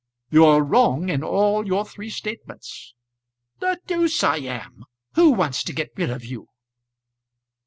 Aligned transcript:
"You're 0.31 0.63
wrong 0.63 1.09
in 1.09 1.23
all 1.23 1.63
your 1.67 1.85
three 1.85 2.09
statements." 2.09 2.95
"The 3.59 3.79
deuce 3.85 4.23
I 4.23 4.37
am! 4.37 4.83
Who 5.13 5.29
wants 5.29 5.63
to 5.65 5.73
get 5.73 5.91
rid 5.95 6.09
of 6.09 6.25
you?" 6.25 6.47